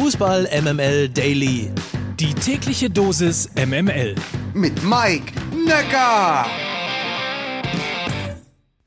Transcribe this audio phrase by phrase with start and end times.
[0.00, 1.72] Fußball MML Daily.
[2.20, 4.14] Die tägliche Dosis MML.
[4.54, 5.32] Mit Mike
[5.66, 6.46] Necker.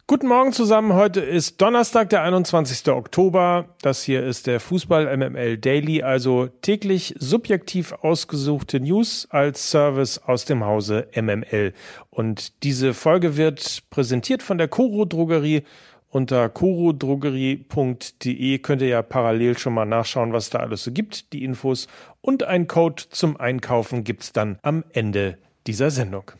[0.07, 0.93] Guten Morgen zusammen.
[0.93, 2.87] Heute ist Donnerstag, der 21.
[2.87, 3.75] Oktober.
[3.81, 10.45] Das hier ist der Fußball MML Daily, also täglich subjektiv ausgesuchte News als Service aus
[10.45, 11.73] dem Hause MML.
[12.09, 15.63] Und diese Folge wird präsentiert von der Koro Drogerie
[16.11, 21.43] unter korodrogerie.de könnt ihr ja parallel schon mal nachschauen, was da alles so gibt, die
[21.43, 21.87] Infos.
[22.21, 26.31] Und ein Code zum Einkaufen gibt's dann am Ende dieser Sendung.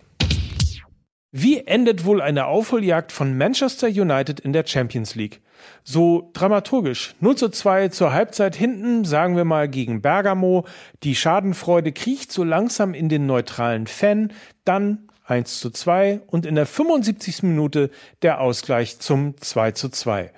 [1.34, 5.40] Wie endet wohl eine Aufholjagd von Manchester United in der Champions League?
[5.86, 7.16] So dramaturgisch.
[7.22, 10.66] 0 zu 2 zur Halbzeit hinten, sagen wir mal gegen Bergamo.
[11.04, 14.34] Die Schadenfreude kriecht so langsam in den neutralen Fan.
[14.66, 17.44] Dann 1 zu 2 und in der 75.
[17.44, 17.90] Minute
[18.22, 20.32] der Ausgleich zum 2 zu 2.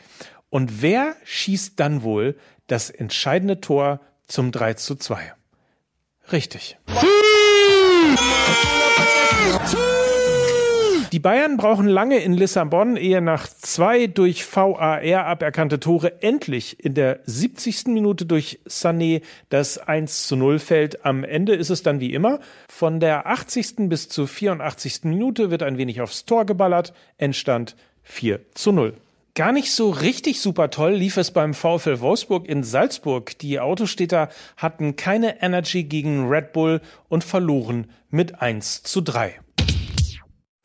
[0.52, 5.34] Und wer schießt dann wohl das entscheidende Tor zum 3 zu 2?
[6.32, 6.78] Richtig.
[11.14, 16.96] Die Bayern brauchen lange in Lissabon, ehe nach zwei durch VAR aberkannte Tore endlich in
[16.96, 17.86] der 70.
[17.90, 21.06] Minute durch Sané das 1 zu 0 fällt.
[21.06, 22.40] Am Ende ist es dann wie immer.
[22.68, 23.90] Von der 80.
[23.90, 25.02] bis zur 84.
[25.04, 26.96] Minute wird ein wenig aufs Tor geballert.
[27.20, 28.96] Endstand 4 zu 0.
[29.36, 33.38] Gar nicht so richtig super toll lief es beim VfL Wolfsburg in Salzburg.
[33.38, 39.36] Die Autostädter hatten keine Energy gegen Red Bull und verloren mit 1 zu 3.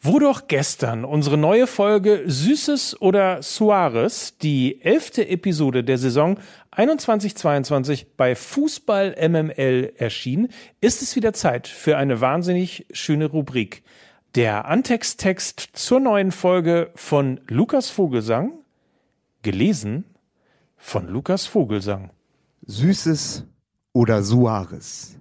[0.00, 6.38] Wo doch gestern unsere neue Folge Süßes oder Suarez, die elfte Episode der Saison
[6.70, 13.82] 21-22 bei Fußball MML erschien, ist es wieder Zeit für eine wahnsinnig schöne Rubrik.
[14.36, 18.52] Der Antexttext zur neuen Folge von Lukas Vogelsang,
[19.42, 20.04] gelesen
[20.76, 22.12] von Lukas Vogelsang.
[22.64, 23.46] Süßes
[23.92, 25.18] oder Suarez.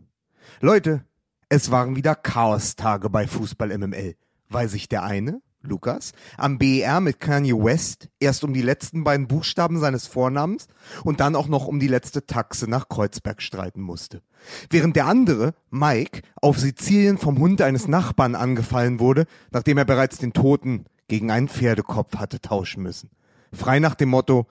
[0.61, 1.03] Leute,
[1.49, 4.15] es waren wieder Chaos-Tage bei Fußball MML
[4.49, 9.27] weil sich der eine, Lukas, am BER mit Kanye West erst um die letzten beiden
[9.27, 10.67] Buchstaben seines Vornamens
[11.03, 14.21] und dann auch noch um die letzte Taxe nach Kreuzberg streiten musste.
[14.69, 20.17] Während der andere, Mike, auf Sizilien vom Hund eines Nachbarn angefallen wurde, nachdem er bereits
[20.17, 23.09] den Toten gegen einen Pferdekopf hatte tauschen müssen.
[23.53, 24.47] Frei nach dem Motto,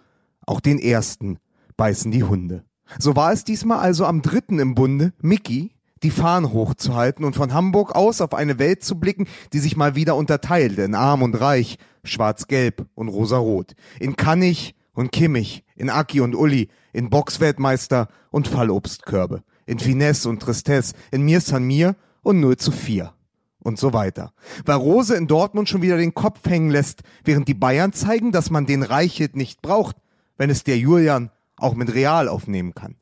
[0.47, 1.39] auch den ersten
[1.77, 2.65] beißen die Hunde.
[2.99, 7.53] So war es diesmal also am dritten im Bunde, Mickey, die Fahnen hochzuhalten und von
[7.53, 11.35] Hamburg aus auf eine Welt zu blicken, die sich mal wieder unterteilte in arm und
[11.35, 18.49] reich, schwarz-gelb und rosarot, in Kannig und Kimmich, in Aki und Uli, in Boxweltmeister und
[18.49, 23.13] Fallobstkörbe, in Finesse und Tristesse, in Mir San Mir und 0 zu 4
[23.61, 24.33] und so weiter.
[24.65, 28.51] Weil Rose in Dortmund schon wieder den Kopf hängen lässt, während die Bayern zeigen, dass
[28.51, 29.97] man den Reichelt nicht braucht,
[30.37, 32.97] wenn es der Julian auch mit Real aufnehmen kann.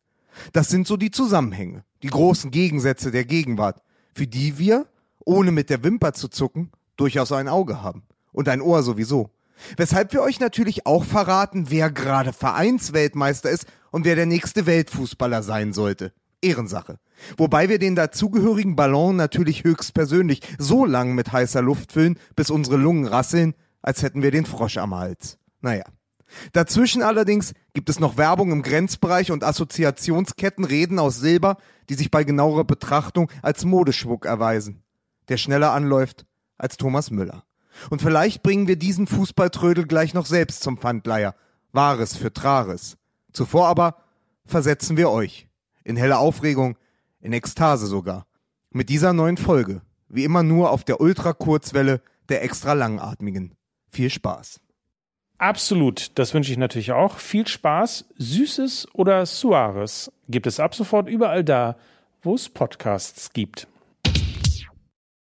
[0.52, 3.82] Das sind so die Zusammenhänge, die großen Gegensätze der Gegenwart,
[4.14, 4.86] für die wir,
[5.24, 8.04] ohne mit der Wimper zu zucken, durchaus ein Auge haben.
[8.32, 9.30] Und ein Ohr sowieso.
[9.76, 15.42] Weshalb wir euch natürlich auch verraten, wer gerade Vereinsweltmeister ist und wer der nächste Weltfußballer
[15.42, 16.12] sein sollte.
[16.42, 16.98] Ehrensache.
[17.36, 22.76] Wobei wir den dazugehörigen Ballon natürlich höchstpersönlich so lang mit heißer Luft füllen, bis unsere
[22.76, 25.38] Lungen rasseln, als hätten wir den Frosch am Hals.
[25.60, 25.84] Naja.
[26.52, 31.56] Dazwischen allerdings gibt es noch Werbung im Grenzbereich und Assoziationsketten Reden aus Silber,
[31.88, 34.82] die sich bei genauerer Betrachtung als Modeschmuck erweisen,
[35.28, 36.26] der schneller anläuft
[36.58, 37.44] als Thomas Müller.
[37.90, 41.34] Und vielleicht bringen wir diesen Fußballtrödel gleich noch selbst zum Pfandleier.
[41.72, 42.96] Wahres für Trares.
[43.32, 43.96] Zuvor aber
[44.46, 45.48] versetzen wir euch
[45.82, 46.78] in helle Aufregung,
[47.20, 48.26] in Ekstase sogar.
[48.70, 53.54] Mit dieser neuen Folge, wie immer nur auf der Ultrakurzwelle der extra langatmigen.
[53.90, 54.60] Viel Spaß.
[55.38, 57.18] Absolut, das wünsche ich natürlich auch.
[57.18, 58.06] Viel Spaß.
[58.16, 61.76] Süßes oder Suarez gibt es ab sofort überall da,
[62.22, 63.66] wo es Podcasts gibt.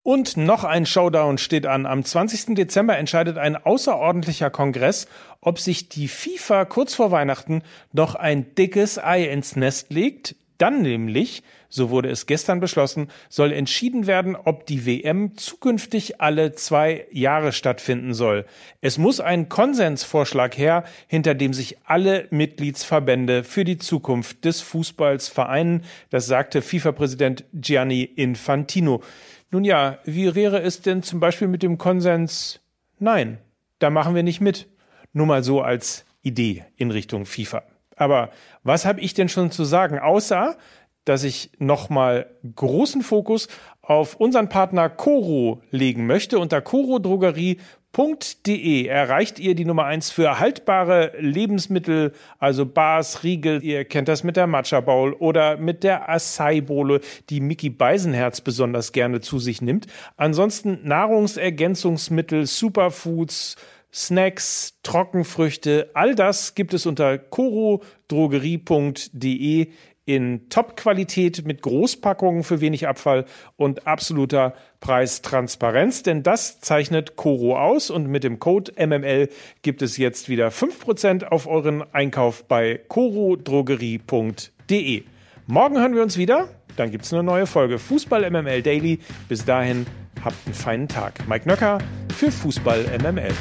[0.04, 1.86] Und noch ein Showdown steht an.
[1.86, 2.56] Am 20.
[2.56, 5.08] Dezember entscheidet ein außerordentlicher Kongress,
[5.42, 7.62] ob sich die FIFA kurz vor Weihnachten
[7.94, 13.52] noch ein dickes Ei ins Nest legt, dann nämlich, so wurde es gestern beschlossen, soll
[13.52, 18.46] entschieden werden, ob die WM zukünftig alle zwei Jahre stattfinden soll.
[18.80, 25.30] Es muss ein Konsensvorschlag her, hinter dem sich alle Mitgliedsverbände für die Zukunft des Fußballs
[25.30, 25.84] vereinen.
[26.12, 29.02] Das sagte FIFA-Präsident Gianni Infantino.
[29.50, 32.60] Nun ja, wie wäre es denn zum Beispiel mit dem Konsens?
[33.00, 33.40] Nein,
[33.80, 34.68] da machen wir nicht mit.
[35.12, 37.64] Nur mal so als Idee in Richtung FIFA.
[38.02, 38.32] Aber
[38.64, 40.58] was habe ich denn schon zu sagen, außer
[41.06, 43.48] dass ich nochmal großen Fokus
[43.82, 46.38] auf unseren Partner Coro legen möchte.
[46.38, 47.58] Unter corodrogerie.de
[47.94, 53.62] De erreicht ihr die Nummer 1 für haltbare Lebensmittel, also Bars, Riegel.
[53.66, 58.40] Ihr kennt das mit der Matcha Bowl oder mit der Acai Bowle, die Mickey Beisenherz
[58.40, 59.88] besonders gerne zu sich nimmt.
[60.16, 63.58] Ansonsten Nahrungsergänzungsmittel, Superfoods,
[63.94, 69.68] Snacks, Trockenfrüchte, all das gibt es unter corodrogerie.de
[70.06, 77.90] in Top-Qualität mit Großpackungen für wenig Abfall und absoluter Preistransparenz, denn das zeichnet Coro aus
[77.90, 79.30] und mit dem Code MML
[79.62, 85.04] gibt es jetzt wieder 5% auf euren Einkauf bei corodrogerie.de.
[85.48, 89.00] Morgen hören wir uns wieder, dann gibt es eine neue Folge Fußball MML Daily.
[89.28, 89.86] Bis dahin
[90.24, 91.28] habt einen feinen Tag.
[91.28, 91.80] Mike Nöcker
[92.16, 93.34] für Fußball MML.